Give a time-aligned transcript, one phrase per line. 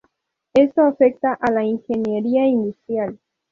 [0.55, 3.19] Esto afecta a la ingeniería industrial.